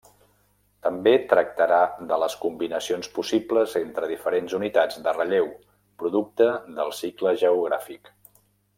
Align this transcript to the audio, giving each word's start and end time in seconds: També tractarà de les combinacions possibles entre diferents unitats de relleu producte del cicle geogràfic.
També 0.85 1.11
tractarà 1.33 1.81
de 2.11 2.17
les 2.23 2.37
combinacions 2.45 3.11
possibles 3.19 3.77
entre 3.83 4.11
diferents 4.15 4.57
unitats 4.61 4.99
de 5.09 5.15
relleu 5.21 5.53
producte 6.05 6.49
del 6.81 6.95
cicle 7.05 7.37
geogràfic. 7.47 8.15